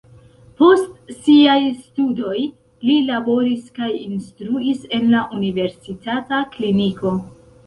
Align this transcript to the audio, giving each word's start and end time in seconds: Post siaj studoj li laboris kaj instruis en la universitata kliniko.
Post 0.59 1.11
siaj 1.17 1.57
studoj 1.81 2.39
li 2.87 2.95
laboris 3.09 3.69
kaj 3.77 3.91
instruis 4.07 4.83
en 5.01 5.07
la 5.13 5.23
universitata 5.41 6.43
kliniko. 6.59 7.15